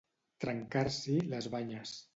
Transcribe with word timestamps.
Trencar-s'hi 0.45 1.19
les 1.35 1.51
banyes. 1.59 1.99